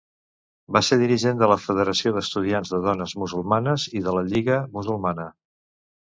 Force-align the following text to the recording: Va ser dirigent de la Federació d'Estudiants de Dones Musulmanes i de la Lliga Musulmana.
Va 0.75 0.81
ser 0.85 0.95
dirigent 1.01 1.41
de 1.41 1.49
la 1.51 1.57
Federació 1.65 2.13
d'Estudiants 2.15 2.71
de 2.75 2.79
Dones 2.85 3.13
Musulmanes 3.23 3.85
i 3.99 4.01
de 4.07 4.15
la 4.19 4.23
Lliga 4.31 4.57
Musulmana. 4.79 5.27